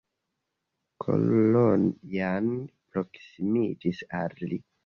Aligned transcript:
Kalojan 1.03 2.49
proksimiĝis 2.95 4.05
al 4.23 4.37
li. 4.49 4.61